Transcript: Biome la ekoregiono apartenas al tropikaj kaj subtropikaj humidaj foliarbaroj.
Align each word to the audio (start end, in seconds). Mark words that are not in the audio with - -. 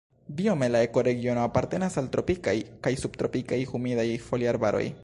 Biome 0.37 0.69
la 0.75 0.79
ekoregiono 0.85 1.43
apartenas 1.49 1.99
al 2.03 2.09
tropikaj 2.17 2.57
kaj 2.87 2.95
subtropikaj 3.05 3.63
humidaj 3.75 4.09
foliarbaroj. 4.31 4.85